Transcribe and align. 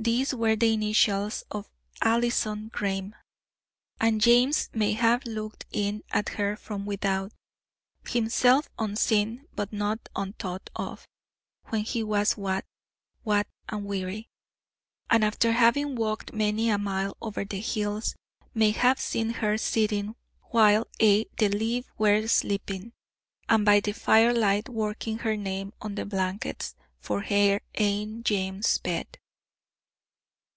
These 0.00 0.32
were 0.32 0.54
the 0.54 0.72
initials 0.74 1.42
of 1.50 1.68
Alison 2.00 2.68
Grame, 2.68 3.16
and 4.00 4.20
James 4.20 4.70
may 4.72 4.92
have 4.92 5.26
looked 5.26 5.66
in 5.72 6.04
at 6.10 6.28
her 6.30 6.54
from 6.56 6.86
without 6.86 7.32
himself 8.08 8.68
unseen 8.78 9.48
but 9.56 9.72
not 9.72 10.08
unthought 10.14 10.70
of 10.76 11.04
when 11.70 11.82
he 11.82 12.04
was 12.04 12.36
"wat, 12.36 12.64
wat 13.24 13.48
and 13.68 13.86
weary," 13.86 14.28
and 15.10 15.24
after 15.24 15.50
having 15.50 15.96
walked 15.96 16.32
many 16.32 16.70
a 16.70 16.78
mile 16.78 17.16
over 17.20 17.44
the 17.44 17.58
hills, 17.60 18.14
may 18.54 18.70
have 18.70 19.00
seen 19.00 19.30
her 19.30 19.58
sitting, 19.58 20.14
while 20.52 20.86
"a' 21.02 21.24
the 21.38 21.48
lave 21.48 21.88
were 21.98 22.28
sleepin';" 22.28 22.92
and 23.48 23.64
by 23.64 23.80
the 23.80 23.90
firelight 23.92 24.68
working 24.68 25.18
her 25.18 25.36
name 25.36 25.72
on 25.80 25.96
the 25.96 26.06
blankets, 26.06 26.76
for 27.00 27.22
her 27.22 27.60
ain 27.74 28.22
James' 28.22 28.78
bed. 28.78 29.18